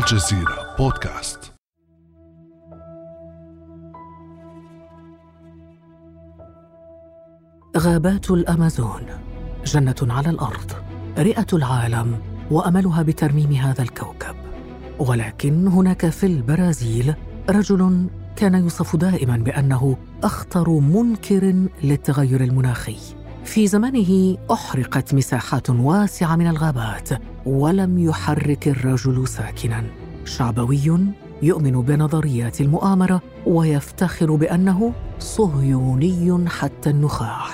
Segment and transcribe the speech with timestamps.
[0.00, 1.52] الجزيرة بودكاست.
[7.76, 9.02] غابات الأمازون
[9.64, 10.72] جنة على الأرض
[11.18, 12.18] رئة العالم
[12.50, 14.36] وأملها بترميم هذا الكوكب.
[14.98, 17.14] ولكن هناك في البرازيل
[17.50, 23.19] رجل كان يوصف دائما بأنه أخطر منكر للتغير المناخي.
[23.44, 27.08] في زمنه أحرقت مساحات واسعة من الغابات
[27.46, 29.84] ولم يحرك الرجل ساكنا.
[30.24, 37.46] شعبوي يؤمن بنظريات المؤامرة ويفتخر بأنه صهيوني حتى النخاع.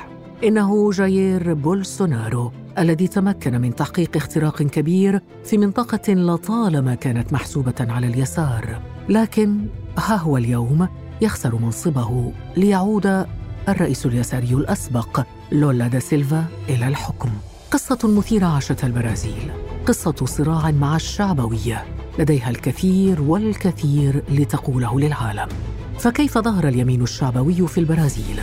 [0.45, 8.06] إنه جاير بولسونارو الذي تمكن من تحقيق اختراق كبير في منطقة لطالما كانت محسوبة على
[8.06, 8.83] اليسار.
[9.09, 9.66] لكن
[9.98, 10.89] ها هو اليوم
[11.20, 13.27] يخسر منصبه ليعود
[13.69, 17.30] الرئيس اليساري الأسبق لولا دا سيلفا إلى الحكم.
[17.70, 19.50] قصة مثيرة عاشتها البرازيل.
[19.86, 21.84] قصة صراع مع الشعبويه
[22.19, 25.48] لديها الكثير والكثير لتقوله للعالم.
[25.98, 28.41] فكيف ظهر اليمين الشعبوي في البرازيل؟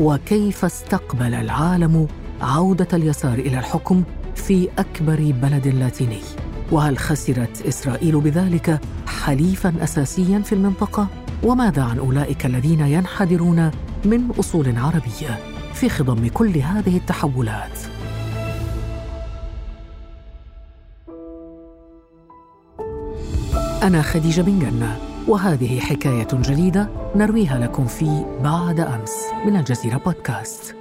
[0.00, 2.08] وكيف استقبل العالم
[2.40, 4.02] عودة اليسار إلى الحكم
[4.34, 6.20] في أكبر بلد لاتيني؟
[6.72, 11.08] وهل خسرت إسرائيل بذلك حليفا اساسيا في المنطقة؟
[11.42, 13.70] وماذا عن أولئك الذين ينحدرون
[14.04, 17.78] من أصول عربية؟ في خضم كل هذه التحولات.
[23.82, 29.12] أنا خديجة بن جنة وهذه حكاية جديدة نرويها لكم في بعد أمس
[29.46, 30.76] من الجزيرة بودكاست.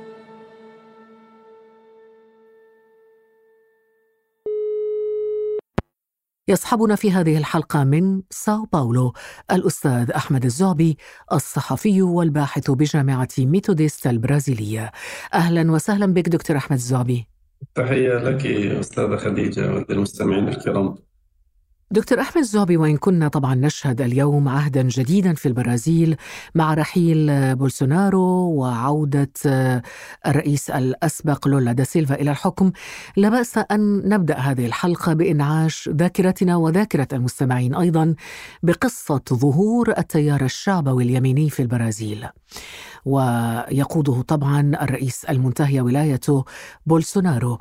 [6.48, 9.14] يصحبنا في هذه الحلقة من ساو باولو
[9.52, 10.98] الأستاذ أحمد الزعبي
[11.34, 14.92] الصحفي والباحث بجامعة ميثوديست البرازيلية.
[15.34, 17.28] أهلا وسهلا بك دكتور أحمد الزعبي.
[17.76, 20.96] تحية لك أستاذة خديجة وللمستمعين الكرام.
[21.94, 26.16] دكتور أحمد الزعبي وإن كنا طبعا نشهد اليوم عهدا جديدا في البرازيل
[26.56, 29.30] مع رحيل بولسونارو وعودة
[30.28, 32.72] الرئيس الأسبق لولا دا سيلفا إلى الحكم.
[33.18, 38.16] لا بأس أن نبدأ هذه الحلقة بإنعاش ذاكرتنا وذاكرة المستمعين أيضا
[38.64, 42.28] بقصة ظهور التيار الشعبوي اليميني في البرازيل.
[43.06, 46.46] ويقوده طبعا الرئيس المنتهي ولايته
[46.86, 47.60] بولسونارو.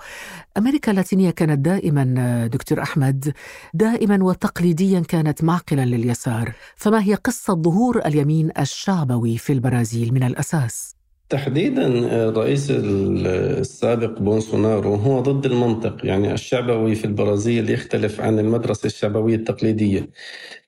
[0.58, 3.32] أمريكا اللاتينية كانت دائما دكتور أحمد
[3.74, 11.01] دائما وتقليديا كانت معقلا لليسار فما هي قصة ظهور اليمين الشعبوي في البرازيل من الأساس؟
[11.32, 11.86] تحديدا
[12.28, 15.96] الرئيس السابق بولسونارو هو ضد المنطق.
[16.04, 20.08] يعني الشعبوي في البرازيل يختلف عن المدرسة الشعبوية التقليدية.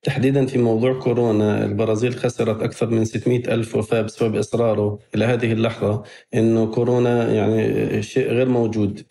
[0.03, 5.53] تحديدا في موضوع كورونا البرازيل خسرت أكثر من 600 ألف وفاة بسبب إصراره إلى هذه
[5.53, 6.03] اللحظة
[6.35, 9.03] أنه كورونا يعني شيء غير موجود.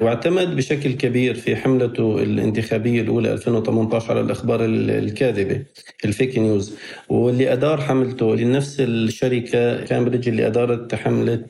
[0.00, 5.62] واعتمد بشكل كبير في حملته الانتخابية الأولى 2018 على الأخبار الكاذبة
[6.04, 6.74] ال fake news.
[7.08, 11.44] واللي أدار حملته لنفس الشركة كامبريدج اللي أدارت حملة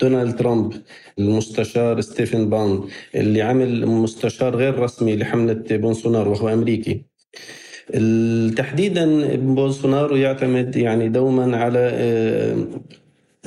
[0.00, 0.72] دونالد ترامب
[1.18, 2.80] المستشار ستيفن بانون
[3.14, 7.04] اللي عمل مستشار غير رسمي لحملة بونسونار وهو أمريكي.
[8.56, 11.80] تحديدا بولسونارو يعتمد يعني دوما على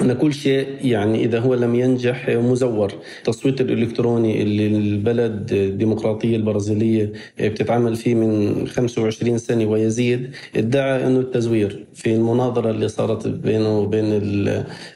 [0.02, 2.94] أن كل شيء يعني إذا هو لم ينجح مزور.
[3.18, 11.86] التصويت الإلكتروني اللي البلد الديمقراطية البرازيلية بتتعامل فيه من 25 سنة ويزيد ادعى أنه التزوير.
[11.94, 14.06] في المناظرة اللي صارت بينه وبين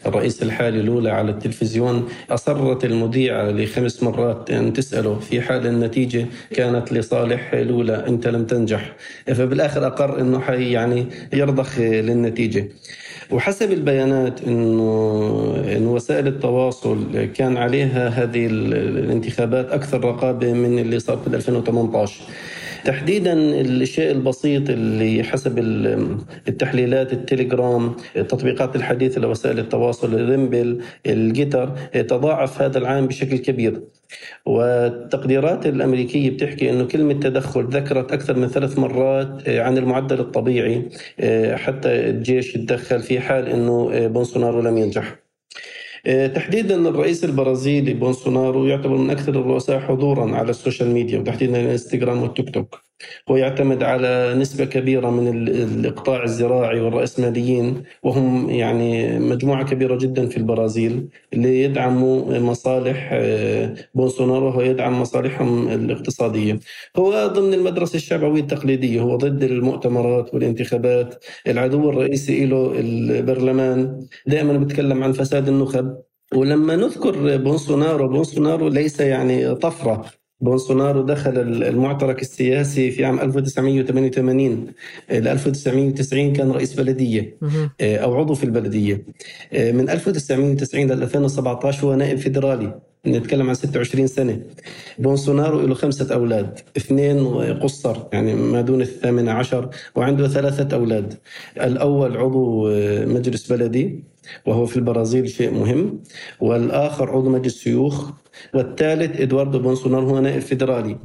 [0.05, 6.93] الرئيس الحالي لولا على التلفزيون أصرت المذيعة لخمس مرات أن تسأله في حال النتيجة كانت
[6.93, 8.95] لصالح لولا أنت لم تنجح.
[9.27, 12.67] فبالآخر أقر أنه حي يعني يرضخ للنتيجة.
[13.31, 21.17] وحسب البيانات انه إن وسائل التواصل كان عليها هذه الانتخابات أكثر رقابة من اللي صار
[21.17, 22.23] في 2018
[22.85, 25.59] تحديدا الشيء البسيط اللي حسب
[26.47, 33.81] التحليلات التليجرام التطبيقات الحديثة لوسائل التواصل ال Rumble ال Gettr تضاعف هذا العام بشكل كبير.
[34.45, 40.89] والتقديرات الأمريكية بتحكي أنه كلمة تدخل ذكرت أكثر من ثلاث مرات عن المعدل الطبيعي
[41.55, 45.15] حتى الجيش يتدخل في حال أنه بولسونارو لم ينجح.
[46.35, 52.23] تحديدا الرئيس البرازيلي بولسونارو يعتبر من أكثر الرؤساء حضورا على ال social media وتحديدا الانستغرام
[52.23, 52.90] والتيك توك.
[53.29, 60.37] هو يعتمد على نسبة كبيرة من الإقطاع الزراعي والرأسماليين وهم يعني مجموعة كبيرة جدا في
[60.37, 63.09] البرازيل اللي يدعموا مصالح
[63.95, 66.59] بولسونارو ويدعم مصالحهم الاقتصادية.
[66.95, 71.25] هو ضمن المدرسة الشعبوية التقليدية هو ضد المؤتمرات والانتخابات.
[71.47, 75.97] العدو الرئيسي له البرلمان دائما بيتكلم عن فساد النخب.
[76.35, 80.05] ولما نذكر بولسونارو بولسونارو ليس يعني طفرة
[80.41, 84.67] بولسونارو دخل المعترك السياسي في عام 1988
[85.11, 87.37] ل 1990 كان رئيس بلدية
[87.81, 89.03] أو عضو في البلدية.
[89.53, 92.79] من 1990 ل 2017 هو نائب فيدرالي.
[93.05, 94.39] نتكلم عن 26 سنة.
[94.99, 101.13] بونسونارو له خمسة أولاد اثنين قصر يعني ما دون الثامنة عشر وعنده ثلاثة أولاد.
[101.61, 102.69] الأول عضو
[103.05, 104.03] مجلس بلدي.
[104.45, 106.03] وهو في البرازيل شيء مهم.
[106.39, 108.11] والآخر عضو مجلس شيوخ.
[108.53, 110.97] والثالث إدواردو بولسونارو هو نائب فيدرالي.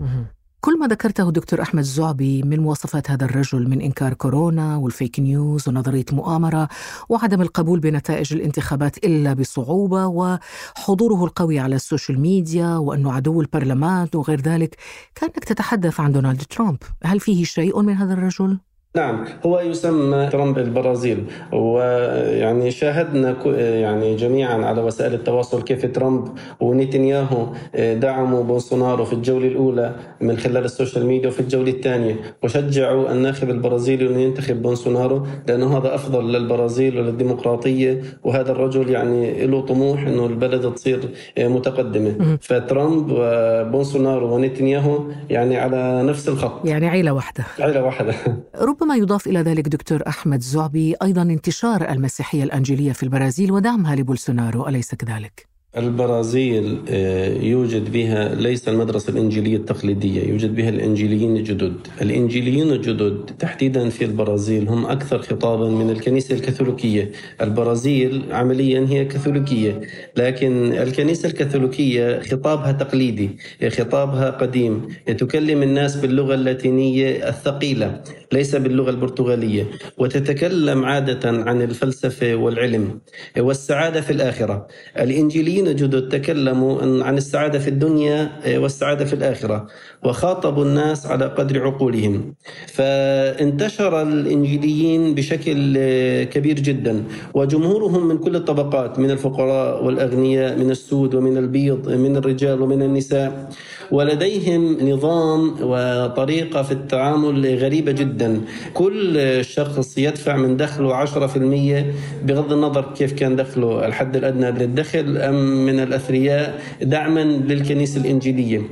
[0.60, 5.20] كل ما ذكرته دكتور أحمد الزعبي من مواصفات هذا الرجل من إنكار كورونا وال fake
[5.20, 6.68] news ونظرية مؤامرة
[7.08, 14.08] وعدم القبول بنتائج الانتخابات إلا بصعوبة وحضوره القوي على ال social media وأنه عدو البرلمان
[14.14, 14.76] وغير ذلك
[15.14, 16.78] كأنك تتحدث عن دونالد ترامب.
[17.04, 18.58] هل فيه شيء من هذا الرجل؟
[18.96, 21.24] نعم هو يسمى ترامب البرازيل.
[21.52, 26.28] ويعني شاهدنا يعني جميعا على وسائل التواصل كيف ترامب
[26.60, 27.46] ونتنياهو
[27.76, 32.14] دعموا بولسونارو في الجولة الأولى من خلال ال social media وفي الجولة الثانية.
[32.42, 38.02] وشجعوا الناخب البرازيلي أنه ينتخب بولسونارو لأنه هذا أفضل للبرازيل وللديمقراطية.
[38.24, 41.00] وهذا الرجل يعني له طموح أنه البلد تصير
[41.38, 42.38] متقدمة.
[42.40, 44.98] فترامب وبولسونارو ونتنياهو
[45.30, 46.66] يعني على نفس الخط.
[46.66, 47.44] يعني عيلة واحدة.
[47.60, 48.14] عيلة واحدة.
[48.60, 53.96] ربما ربما يضاف إلى ذلك دكتور أحمد زعبي أيضا انتشار المسيحية الأنجيلية في البرازيل ودعمها
[53.96, 61.74] لبولسونارو أليس كذلك؟ البرازيل آه، يوجد بها ليس المدرسة الإنجيلية التقليدية يوجد بها الإنجيليين الجدد.
[62.02, 67.10] الإنجيليين الجدد تحديدا في البرازيل هم أكثر خطابا من الكنيسة الكاثوليكية.
[67.40, 69.80] البرازيل عمليا هي كاثوليكية
[70.16, 73.30] لكن الكنيسة الكاثوليكية خطابها تقليدي
[73.68, 74.88] خطابها قديم.
[75.06, 78.02] تكلم الناس باللغة اللاتينية الثقيلة.
[78.32, 79.66] ليس باللغة البرتغالية
[79.98, 83.00] وتتكلم عادة عن الفلسفة والعلم
[83.38, 84.66] والسعادة في الآخرة.
[84.98, 89.66] الإنجيليين الجدد تكلموا عن السعادة في الدنيا والسعادة في الآخرة.
[90.06, 92.34] وخاطبوا الناس على قدر عقولهم.
[92.66, 95.78] فانتشر الإنجيليين بشكل
[96.24, 96.94] كبير جدا
[97.34, 103.50] وجمهورهم من كل الطبقات من الفقراء والأغنياء من السود ومن البيض من الرجال ومن النساء.
[103.90, 108.40] ولديهم نظام وطريقة في التعامل غريبة جدا.
[108.74, 109.04] كل
[109.44, 111.94] شخص يدفع من دخله 10%
[112.24, 118.62] بغض النظر كيف كان دخله الحد الأدنى للدخل أم من الأثرياء دعما للكنيسة الإنجيلية.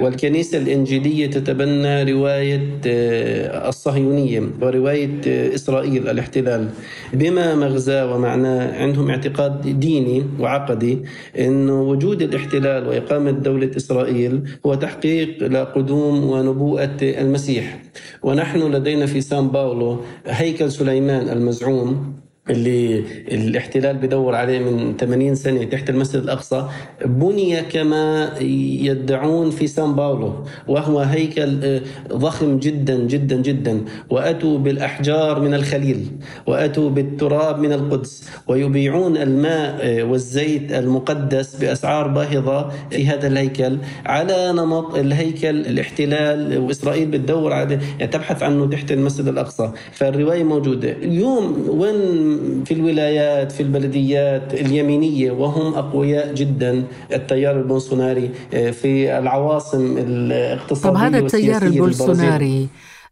[0.00, 0.79] والكنيسة الإنجيلية
[1.26, 6.68] تتبنى رواية آه، الصهيونية ورواية آه، إسرائيل الاحتلال.
[7.12, 10.98] بما مغزاه ومعناه عندهم اعتقاد ديني وعقدي
[11.38, 17.82] أن وجود الاحتلال وإقامة دولة إسرائيل هو تحقيق لقدوم ونبوءة المسيح.
[18.22, 25.64] ونحن لدينا في سان باولو هيكل سليمان المزعوم اللي الاحتلال بدور عليه من 80 سنة
[25.64, 26.68] تحت المسجد الأقصى
[27.04, 31.80] بني كما يدعون في سان باولو وهو هيكل آه،
[32.12, 33.84] ضخم جدا جدا جدا.
[34.10, 36.06] وأتوا بالأحجار من الخليل
[36.46, 43.78] وأتوا بالتراب من القدس ويبيعون الماء آه، والزيت المقدس بأسعار باهظة في هذا الهيكل.
[44.06, 49.72] على نمط الهيكل الاحتلال وإسرائيل بتدور على يعني تبحث عنه تحت المسجد الأقصى.
[49.92, 50.90] فالرواية موجودة.
[50.92, 59.98] اليوم وين في الولايات في البلديات اليمينية وهم أقوياء جدا التيار البولسوناري آه، في العواصم
[59.98, 62.68] الاقتصادية طب هذا التيار البولسوناري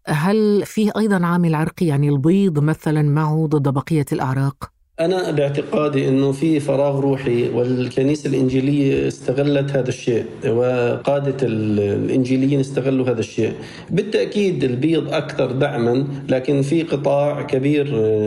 [0.07, 6.32] هل فيه أيضا عامل عرقي يعني البيض مثلا معه ضد بقية الأعراق؟ أنا باعتقادي أنه
[6.32, 13.52] في فراغ روحي والكنيسة الإنجيلية استغلت هذا الشيء وقادة الإنجيليين استغلوا هذا الشيء.
[13.90, 17.84] بالتأكيد البيض أكثر دعما لكن في قطاع كبير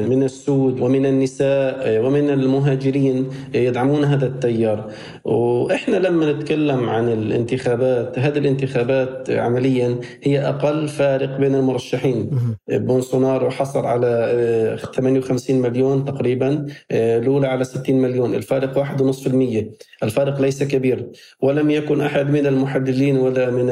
[0.09, 4.91] من السود ومن النساء ومن المهاجرين يدعمون هذا التيار.
[5.25, 12.29] وإحنا لما نتكلم عن الانتخابات هذه الانتخابات عمليا هي أقل فارق بين المرشحين.
[12.69, 16.60] بولسونارو حصل على 58 مليون تقريبا.
[16.91, 19.65] لولا على 60 مليون الفارق 1.5%
[20.03, 21.11] الفارق ليس كبير.
[21.41, 23.69] ولم يكن أحد من المحللين ولا من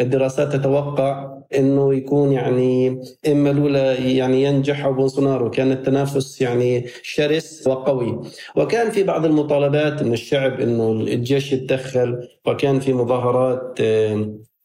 [0.00, 5.50] الدراسات تتوقع أنه يكون يعني إما لولا يعني ينجح أو بولسونارو.
[5.50, 8.20] كان التنافس يعني شرس وقوي.
[8.56, 13.78] وكان في بعض المطالبات من الشعب أنه الجيش يتدخل وكان في مظاهرات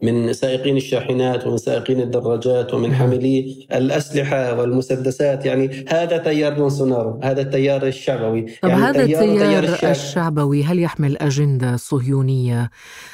[0.02, 5.46] من سائقين الشاحنات ومن سائقين الدراجات ومن حاملي الأسلحة والمسدسات.
[5.46, 8.42] يعني هذا تيار بونسونارو هذا التيار الشعبوي.
[8.62, 9.92] طب يعني هذا التيار, التيار الشعب.
[9.92, 12.70] الشعبوي هل يحمل أجندة صهيونية؟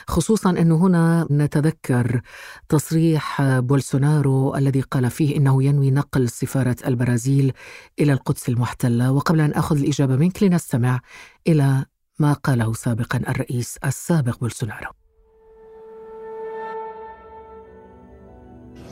[0.07, 2.21] خصوصا أنه هنا نتذكر
[2.69, 7.51] تصريح بولسونارو الذي قال فيه إنه ينوي نقل سفارة البرازيل
[7.99, 9.11] إلى القدس المحتلة.
[9.11, 10.99] وقبل أن أخذ الإجابة منك لنستمع
[11.47, 11.85] إلى
[12.19, 14.96] ما قاله سابقا الرئيس السابق بولسونارو.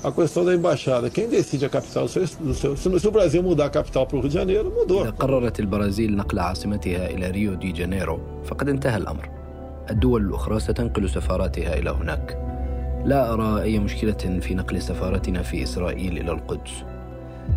[0.08, 1.10] A questão da embaixada.
[1.10, 4.30] Quem decide a capital do seu, se o Brasil mudar a capital para o Rio
[4.30, 5.02] de Janeiro, mudou.
[5.02, 9.30] إذا قررت البرازيل نقل عاصمتها إلى ريو دي جانيرو فقد انتهى الأمر.
[9.90, 12.38] الدول الأخرى ستنقل سفاراتها إلى هناك.
[13.06, 16.72] لا أرى أي مشكلة في نقل سفارتنا في إسرائيل إلى القدس.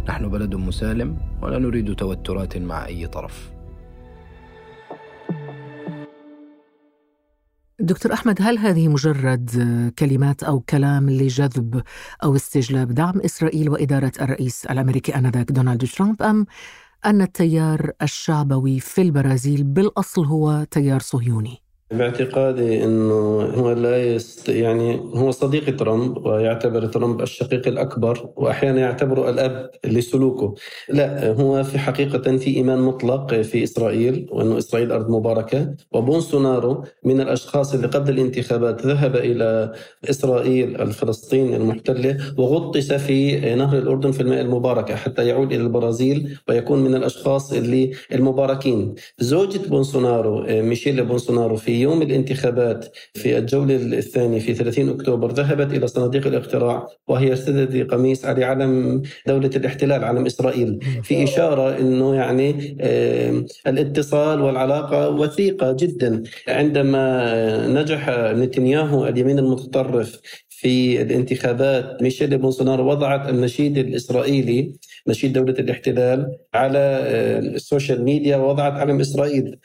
[0.08, 3.50] نحن بلد مسالم ولا نريد توترات مع أي طرف.
[7.80, 9.50] دكتور أحمد هل هذه مجرد
[9.98, 11.82] كلمات أو كلام لجذب
[12.24, 16.46] أو استجلاب دعم إسرائيل وإدارة الرئيس الأمريكي آنذاك دونالد ترامب أم
[17.06, 24.96] أن التيار الشعبوي في البرازيل بالأصل هو تيار صهيوني؟ باعتقادي إنه هو لا يست يعني
[25.14, 30.54] هو صديق ترامب ويعتبر ترامب الشقيق الأكبر وأحيانا يعتبره الأب لسلوكه.
[30.88, 37.20] لا هو في حقيقة في إيمان مطلق في إسرائيل وانه إسرائيل أرض مباركة وبولسونارو من
[37.20, 39.72] الأشخاص اللي قبل الانتخابات ذهب إلى
[40.10, 46.78] إسرائيل الفلسطين المحتله وغطس في نهر الأردن في الماء المباركة حتى يعود إلى البرازيل ويكون
[46.78, 48.94] من الأشخاص اللي المباركين.
[49.18, 55.86] زوجة بولسونارو ميشيل بولسونارو في يوم الانتخابات في الجولة الثانية في 30 أكتوبر ذهبت إلى
[55.86, 62.76] صناديق الاقتراع وهي ارتدت قميص عليه علم دولة الاحتلال علم إسرائيل في إشارة أنه يعني
[63.66, 66.22] الاتصال والعلاقة وثيقة جدا.
[66.48, 70.20] عندما نجح نتنياهو اليمين المتطرف
[70.60, 72.02] في الانتخابات.
[72.02, 74.72] ميشيل بولسونارو وضعت النشيد الإسرائيلي
[75.08, 76.78] نشيد دولة الاحتلال على
[77.54, 79.56] ال social media ووضعت علم إسرائيل.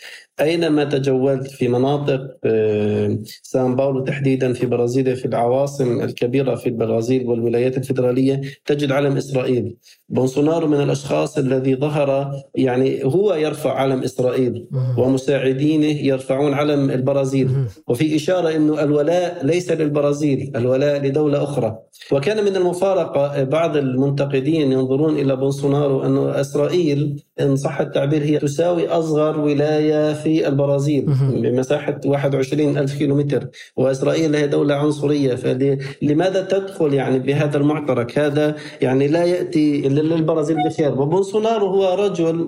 [0.41, 7.27] أينما تجولت في مناطق آه، سان باولو تحديدا في برازيليا في العواصم الكبيرة في البرازيل
[7.27, 9.75] والولايات الفيدرالية تجد علم إسرائيل.
[10.09, 14.65] بولسونارو من الأشخاص الذي ظهر يعني هو يرفع علم إسرائيل
[14.97, 17.49] ومساعدينه يرفعون علم البرازيل.
[17.87, 21.77] وفي إشارة أنه الولاء ليس للبرازيل الولاء لدولة أخرى.
[22.11, 28.87] وكان من المفارقة بعض المنتقدين ينظرون إلى بولسونارو أن إسرائيل إن صح التعبير هي تساوي
[28.87, 33.47] أصغر ولاية في البرازيل بمساحة 21 ألف كيلومتر.
[33.77, 35.35] وإسرائيل هي دولة عنصرية.
[35.35, 41.01] فلماذا تدخل يعني بهذا المعترك؟ هذا يعني لا يأتي للبرازيل بخير.
[41.01, 42.47] وبولسونارو هو رجل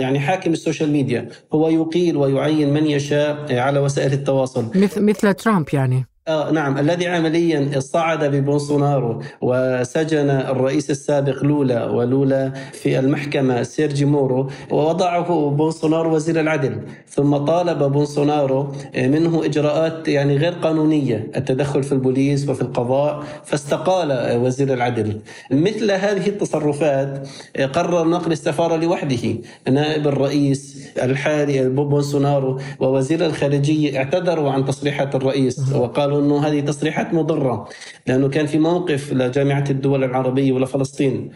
[0.00, 1.28] يعني حاكم ال social media.
[1.54, 4.64] هو يقيل ويعين من يشاء على وسائل التواصل.
[4.96, 6.06] مثل ترامب يعني.
[6.28, 6.78] آه نعم.
[6.78, 16.14] الذي عمليا صعد ببولسونارو وسجن الرئيس السابق لولا ولولا في المحكمة سيرجيو مورو ووضعه بولسونارو
[16.14, 16.80] وزير العدل.
[17.08, 24.74] ثم طالب بولسونارو منه إجراءات يعني غير قانونية التدخل في البوليس وفي القضاء فاستقال وزير
[24.74, 25.20] العدل.
[25.50, 27.28] مثل هذه التصرفات
[27.72, 29.34] قرر نقل السفارة لوحده.
[29.70, 37.14] نائب الرئيس الحالي بولسونارو ووزير الخارجية اعتذروا عن تصريحات الرئيس وقالوا قالوا إنه هذه تصريحات
[37.14, 37.68] مضرة
[38.06, 41.30] لأنه كان في موقف لجامعه الدول العربية ولفلسطين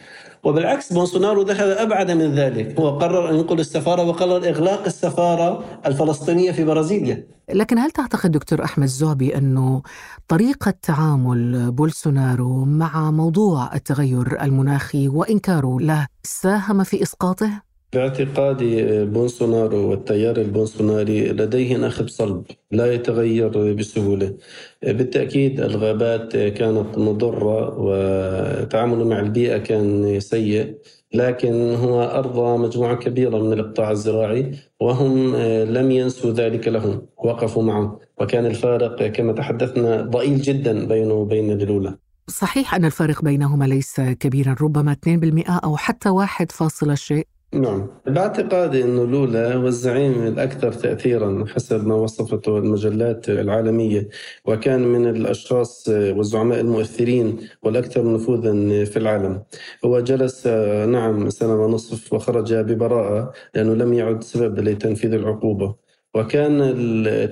[0.45, 2.80] وبالعكس بولسونارو ذهب أبعد من ذلك.
[2.80, 7.26] هو قرر أن ينقل السفارة وقرر إغلاق السفارة الفلسطينية في برازيليا.
[7.54, 9.83] لكن هل تعتقد دكتور أحمد زعبي أنه
[10.28, 20.37] طريقة تعامل بولسونارو مع موضوع التغير المناخي وإنكاره له ساهم في إسقاطه؟ باعتقادي بولسونارو والتيار
[20.37, 24.35] البولسوناري لديه ناخب صلب لا يتغير بسهولة.
[24.83, 30.75] بالتأكيد الغابات كانت مضرة وتعامله مع البيئة كان سيء
[31.14, 35.37] لكن هو أرضى مجموعة كبيرة من الإقطاع الزراعي وهم
[35.76, 38.00] لم ينسوا ذلك لهم وقفوا معه.
[38.21, 41.95] وكان الفارق كما تحدثنا ضئيل جدا بينه وبين الأولى
[42.28, 46.47] صحيح أن الفارق بينهما ليس كبيرا ربما 2% أو حتى 1
[46.95, 47.26] شيء.
[47.52, 47.86] نعم.
[48.06, 54.08] باعتقادي أنه لولا هو الزعيم الأكثر تأثيرا حسب ما وصفته المجلات العالمية
[54.44, 59.42] وكان من الأشخاص والزعماء المؤثرين والأكثر نفوذا في العالم.
[59.84, 60.46] هو جلس
[60.88, 65.86] نعم سنة ونصف وخرج ببراءة لأنه لم يعد سبب لتنفيذ العقوبة.
[66.16, 66.58] وكان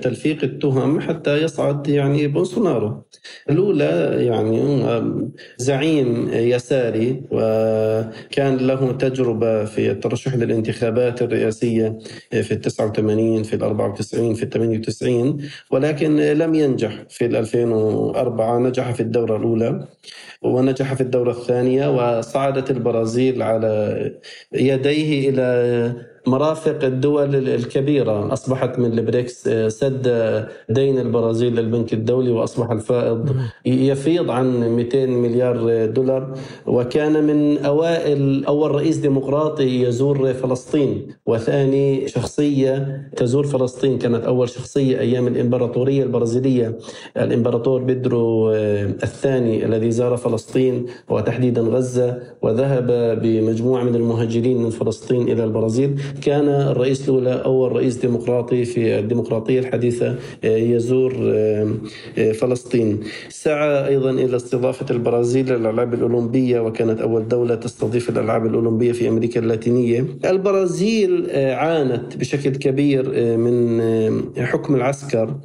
[0.01, 3.03] تلفيق التهم حتى يصعد يعني بونسونارو.
[3.49, 4.61] الأولى يعني
[5.57, 11.97] زعيم يساري وكان له تجربة في الترشح للانتخابات الرئاسية
[12.31, 15.37] في ال 89 في ال 94 في ال 98
[15.71, 19.87] ولكن لم ينجح في 2004 نجح في الدورة الأولى
[20.41, 23.95] ونجح في الدورة الثانية وصعدت البرازيل على
[24.53, 28.33] يديه إلى مرافق الدول الكبيرة.
[28.33, 30.07] أصبحت من البريكس سد
[30.69, 33.35] دين البرازيل للبنك الدولي وأصبح الفائض.
[33.65, 36.33] يفيض عن 200 مليار دولار.
[36.67, 41.07] وكان من أوائل أول رئيس ديمقراطي يزور فلسطين.
[41.25, 43.97] وثاني شخصية تزور فلسطين.
[43.97, 46.77] كانت أول شخصية أيام الإمبراطورية البرازيلية.
[47.17, 48.51] الإمبراطور بيدرو
[49.03, 52.17] الثاني الذي زار فلسطين وتحديدا غزة.
[52.41, 52.87] وذهب
[53.21, 56.01] بمجموعة من المهاجرين من فلسطين إلى البرازيل.
[56.19, 61.13] كان الرئيس لولا أول رئيس ديمقراطي في الديمقراطية الحديثة يزور
[62.33, 62.99] فلسطين.
[63.29, 69.39] سعى أيضا إلى استضافة البرازيل للألعاب الأولمبية وكانت أول دولة تستضيف الألعاب الأولمبية في أمريكا
[69.39, 70.05] اللاتينية.
[70.25, 73.81] البرازيل عانت بشكل كبير من
[74.37, 75.35] حكم العسكر.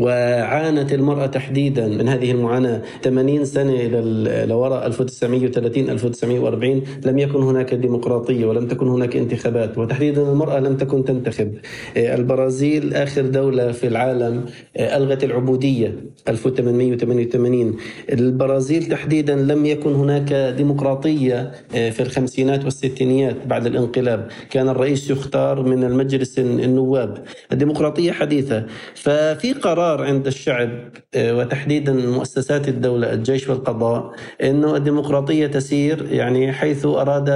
[0.00, 7.74] وعانت المرأة تحديدا من هذه المعاناة 80 سنة إلى لوراء 1930 1940 لم يكن هناك
[7.74, 11.54] ديمقراطية ولم تكن هناك انتخابات وتحديدا المرأة لم تكن تنتخب.
[11.96, 14.44] البرازيل آخر دولة في العالم
[14.76, 15.94] ألغت العبودية
[16.28, 17.76] 1888
[18.12, 24.28] البرازيل تحديدا لم يكن هناك ديمقراطية في الخمسينات والستينيات بعد الانقلاب.
[24.50, 27.18] كان الرئيس يختار من المجلس النواب.
[27.52, 28.66] الديمقراطية حديثة.
[28.94, 30.70] ففي قرار قرار عند الشعب
[31.16, 37.30] وتحديدا مؤسسات الدولة الجيش والقضاء أنه الديمقراطية تسير يعني حيث أراد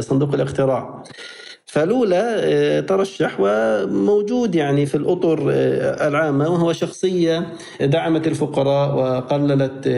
[0.00, 1.02] صندوق الاقتراع.
[1.74, 5.38] فلولا ترشح وموجود يعني في الأطر
[6.08, 7.46] العامة وهو شخصية
[7.80, 9.88] دعمت الفقراء وقللت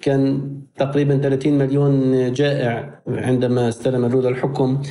[0.00, 4.82] كان تقريبا 30 مليون جائع عندما استلم لولا الحكم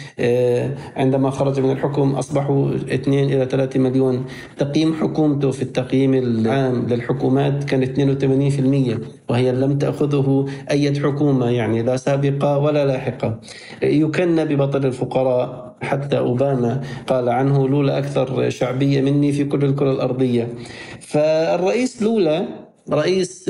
[0.95, 4.25] عندما خرج من الحكم أصبحوا 2 إلى 3 مليون.
[4.57, 11.97] تقييم حكومته في التقييم العام للحكومات كان 82% وهي لم تأخذه أي حكومة يعني لا
[11.97, 13.39] سابقة ولا لاحقة.
[13.81, 20.53] يكن ببطل الفقراء حتى أوباما قال عنه لولا أكثر شعبية مني في كل الكرة الأرضية
[21.01, 22.47] فالرئيس لولا
[22.91, 23.49] رئيس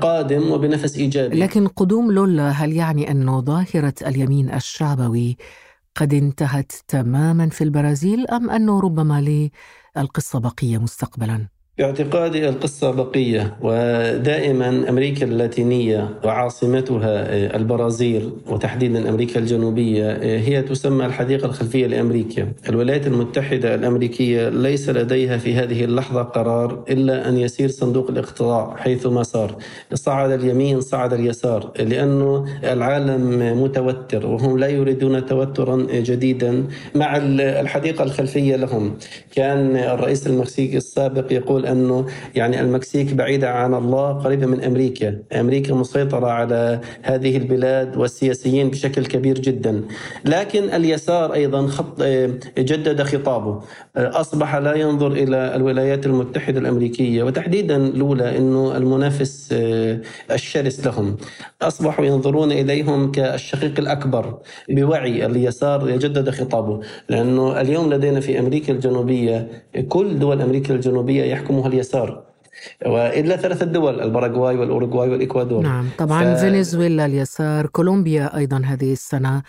[0.00, 5.36] قادم وبنفس إيجابي لكن قدوم لولا هل يعني أن ظاهرة اليمين الشعبوي
[5.96, 9.48] قد انتهت تماما في البرازيل أم أنه ربما
[9.96, 17.26] للقصة بقية مستقبلا؟ باعتقادي القصة بقية ودائما أمريكا اللاتينية وعاصمتها
[17.56, 22.48] البرازيل وتحديدا أمريكا الجنوبية هي تسمى الحديقة الخلفية لأمريكا.
[22.68, 29.06] الولايات المتحدة الأمريكية ليس لديها في هذه اللحظة قرار إلا أن يسير صندوق الاقتراع حيث
[29.06, 29.56] ما صار.
[29.94, 38.56] صعد اليمين صعد اليسار لأنه العالم متوتر وهم لا يريدون توترا جديدا مع الحديقة الخلفية
[38.56, 38.94] لهم.
[39.36, 45.74] كان الرئيس المكسيكي السابق يقول أنه يعني المكسيك بعيدة عن الله قريبة من أمريكا، أمريكا
[45.74, 49.82] مسيطرة على هذه البلاد والسياسيين بشكل كبير جدا،
[50.24, 52.02] لكن اليسار أيضا خط
[52.58, 53.60] جدد خطابه،
[53.96, 59.48] أصبح لا ينظر إلى الولايات المتحدة الأمريكية وتحديدا لولا إنه المنافس
[60.32, 61.16] الشرس لهم،
[61.62, 65.26] أصبحوا ينظرون إليهم كالشقيق الأكبر بوعي.
[65.26, 69.48] اليسار يجدد خطابه، لأنه اليوم لدينا في أمريكا الجنوبية
[69.88, 72.22] كل دول أمريكا الجنوبية يحكم يحكمها اليسار
[72.86, 75.62] وإلا ثلاثة دول الباراغواي والأوروغواي والإكوادور.
[75.62, 76.40] نعم طبعا ف...
[76.40, 79.42] فنزويلا اليسار كولومبيا أيضا هذه السنة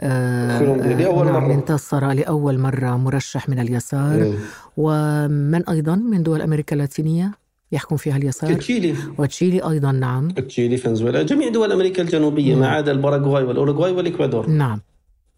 [0.00, 1.54] آه كولومبيا لأول نعم مرة.
[1.54, 4.20] انتصر لأول مرة مرشح من اليسار.
[4.20, 4.34] مم.
[4.76, 7.32] ومن أيضا من دول أمريكا اللاتينية
[7.72, 8.94] يحكم فيها اليسار؟ تشيلي.
[9.18, 10.30] وتشيلي أيضا نعم.
[10.30, 11.22] تشيلي فنزويلا.
[11.22, 14.50] جميع دول أمريكا الجنوبية ما عدا الباراغواي والأوروغواي والإكوادور.
[14.50, 14.80] نعم.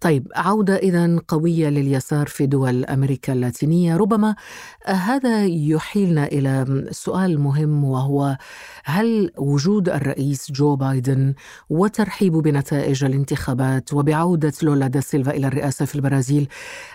[0.00, 4.35] طيب عودة إذا قوية لليسار في دول أمريكا اللاتينية ربما
[4.87, 8.37] هذا يحيلنا إلى سؤال مهم وهو
[8.85, 11.35] هل وجود الرئيس جو بايدن
[11.68, 16.48] وترحيب بنتائج الانتخابات وبعودة لولا دا سيلفا إلى الرئاسة في البرازيل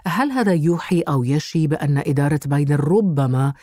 [0.06, 3.54] هل هذا يوحي أو يشي بأن إدارة بايدن ربما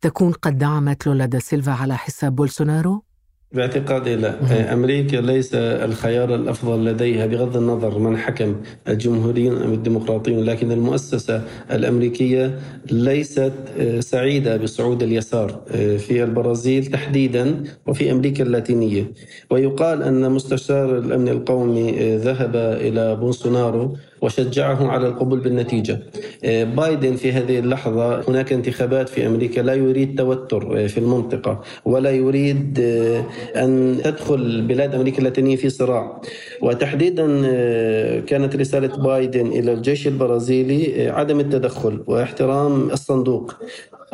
[0.00, 3.13] تكون قد دعمت لولا دا سيلفا على حساب بولسونارو؟
[3.54, 4.34] باعتقادي لا.
[4.72, 8.56] أمريكا ليس الخيار الأفضل لديها بغض النظر من حكم
[8.88, 12.58] الجمهوريون ام الديمقراطيون لكن المؤسسة الأمريكية
[12.90, 13.52] ليست
[14.00, 15.60] سعيدة بصعود اليسار
[15.98, 19.12] في البرازيل تحديدا وفي أمريكا اللاتينية.
[19.50, 25.98] ويقال أن مستشار الأمن القومي ذهب إلى بولسونارو وشجعه على القبول بالنتيجة.
[26.76, 29.60] بايدن في هذه اللحظة هناك انتخابات في أمريكا.
[29.60, 32.80] لا يريد توتر في المنطقة ولا يريد
[33.56, 36.20] أن تدخل بلاد أمريكا اللاتينية في صراع.
[36.62, 37.26] وتحديدا
[38.20, 43.54] كانت رسالة بايدن إلى الجيش البرازيلي عدم التدخل واحترام الصندوق.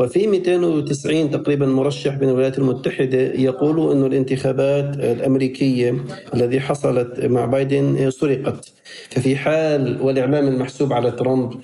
[0.01, 5.95] وفي 290 تقريبا مرشح من الولايات المتحدة يقولوا أن الانتخابات الأمريكية
[6.35, 8.73] الذي حصلت مع بايدن سرقت.
[9.11, 11.55] ففي حال والإعلام المحسوب على ترامب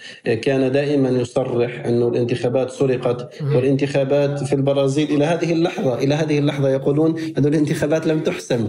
[0.42, 6.68] كان دائما يصرح أن الانتخابات سرقت والانتخابات في البرازيل إلى هذه اللحظة إلى هذه اللحظة
[6.68, 8.68] يقولون أن الانتخابات لم تحسم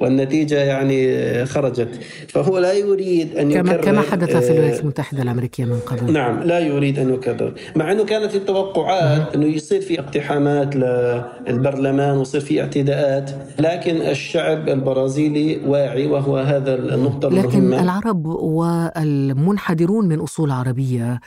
[0.00, 1.88] والنتيجة يعني خرجت.
[2.28, 6.12] فهو لا يريد أن كما يكرر كما حدث في الولايات المتحدة الأمريكية من قبل.
[6.12, 7.52] نعم لا يريد أن يكرر.
[7.76, 15.60] مع أنه كانت التوقعات أنه يصير في اقتحامات للبرلمان ويصير في اعتداءات لكن الشعب البرازيلي
[15.66, 21.20] واعي وهو هذا النقطة لكن المهمة العرب والمنحدرون من أصول عربية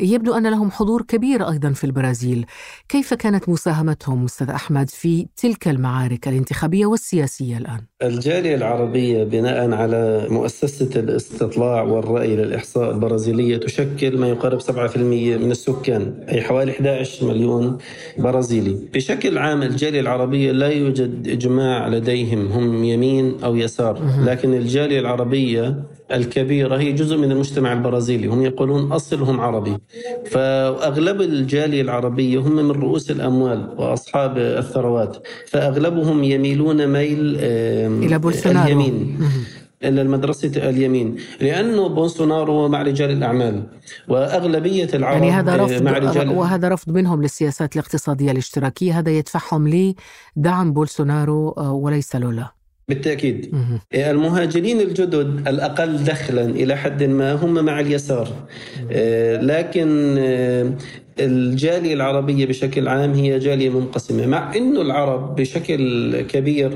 [0.00, 2.46] يبدو أن لهم حضور كبير أيضا في البرازيل.
[2.88, 10.26] كيف كانت مساهمتهم أستاذ أحمد في تلك المعارك الانتخابية والسياسية الآن؟ الجالية العربية بناء على
[10.30, 17.78] مؤسسة الاستطلاع والرأي للإحصاء البرازيلية تشكل ما يقارب 7% من السكان أي حوالي 11 مليون
[18.18, 18.78] برازيلي.
[18.94, 24.00] بشكل عام الجالية العربية لا يوجد إجماع لديهم هم يمين أو يسار.
[24.24, 29.76] لكن الجالية العربية الكبيرة هي جزء من المجتمع البرازيلي هم يقولون أصلهم عربي.
[30.30, 38.66] فأغلب الجالية العربية هم من رؤوس الأموال وأصحاب الثروات فأغلبهم يميلون ميل إلى بولسونارو.
[38.66, 39.18] اليمين.
[39.84, 43.62] إلى المدرسة اليمين لأنه بولسونارو مع رجال الأعمال
[44.08, 49.94] وأغلبية العرب يعني هذا رفض مع رجال وهذا رفض منهم للسياسات الاقتصادية الاشتراكية هذا يدفعهم
[50.36, 52.63] لدعم بولسونارو آه، وليس لولا.
[52.88, 53.54] بالتأكيد.
[53.54, 53.80] مهم.
[53.94, 58.28] المهاجرين الجدد الأقل دخلا إلى حد ما هم مع اليسار.
[58.92, 60.72] آه، لكن آه،
[61.20, 66.70] الجالية العربية بشكل عام هي جالية منقسمة مع أنه العرب بشكل كبير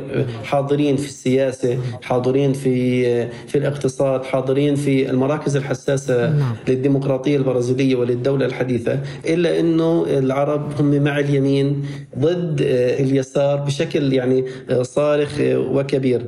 [0.45, 6.57] حاضرين في السياسة حاضرين في في الاقتصاد حاضرين في المراكز الحساسة نعم.
[6.69, 11.83] للديمقراطية البرازيلية وللدولة الحديثة إلا أنه العرب هم مع اليمين
[12.19, 16.23] ضد آه، اليسار بشكل يعني آه، صارخ آه، وكبير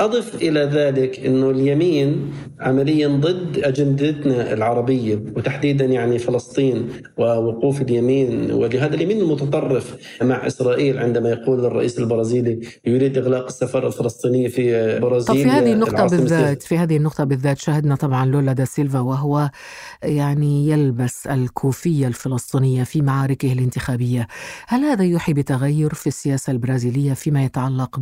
[0.00, 6.88] أضف إلى ذلك أنه اليمين عمليا ضد أجندتنا العربية وتحديدا يعني فلسطين
[7.54, 14.48] ووقوف اليمين ولهذا اليمين المتطرف مع إسرائيل عندما يقول الرئيس البرازيلي يريد إغلاق السفارة الفلسطينية
[14.48, 18.52] في طب برازيل في هذه النقطة العاصمة بالذات في هذه النقطة بالذات شاهدنا طبعا لولا
[18.52, 19.50] دا سيلفا وهو
[20.02, 24.28] يعني يلبس الكوفية الفلسطينية في معاركه الانتخابية
[24.66, 28.00] هل هذا يوحي بتغير في السياسة البرازيلية فيما يتعلق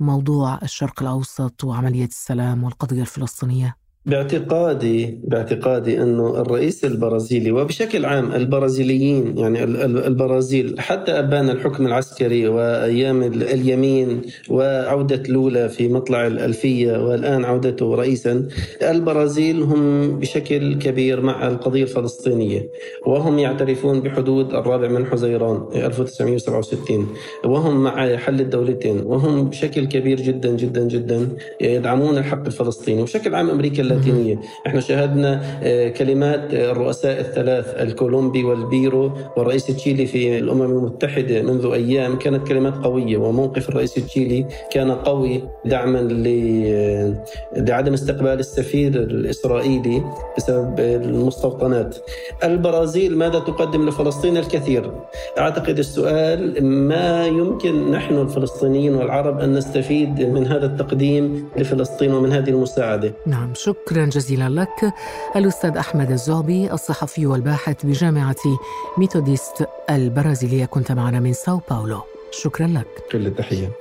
[0.00, 9.38] بموضوع الشرق الأوسط وعملية السلام والقضية الفلسطينية؟ باعتقادي باعتقادي أنه الرئيس البرازيلي وبشكل عام البرازيليين
[9.38, 16.26] يعني ال- ال- البرازيل حتى أبان الحكم العسكري وأيام ال- اليمين وعودة لولا في مطلع
[16.26, 18.48] الألفية والآن عودته رئيسا
[18.82, 22.68] البرازيل هم بشكل كبير مع القضية الفلسطينية
[23.06, 27.06] وهم يعترفون بحدود الرابع من حزيران 1967
[27.44, 31.28] وهم مع حل الدولتين وهم بشكل كبير جدا جدا جدا
[31.60, 34.40] يدعمون الحق الفلسطيني وبشكل عام أمريكا اللاتينية.
[34.66, 41.66] إحنا شاهدنا آه، كلمات آه، الرؤساء الثلاث الكولومبي والبيرو والرئيس تشيلي في الأمم المتحدة منذ
[41.72, 42.18] أيام.
[42.18, 47.14] كانت كلمات قوية وموقف الرئيس التشيلي كان قوي دعما ل-
[47.56, 50.02] لعدم استقبال السفير الإسرائيلي
[50.36, 51.96] بسبب المستوطنات.
[52.44, 54.92] البرازيل ماذا تقدم لفلسطين الكثير؟
[55.38, 62.50] أعتقد السؤال ما يمكن نحن الفلسطينيين والعرب أن نستفيد من هذا التقديم لفلسطين ومن هذه
[62.50, 63.12] المساعدة.
[63.26, 63.77] نعم شكرا.
[63.92, 64.94] جزيلا لك.
[65.36, 68.58] الأستاذ أحمد الزعبي الصحفي والباحث بجامعة
[68.98, 72.00] ميثوديست البرازيلية كنت معنا من ساو باولو.
[72.30, 72.86] شكرا لك.
[73.12, 73.72] كل التحية.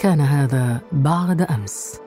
[0.00, 2.00] كان هذا بعد أمس.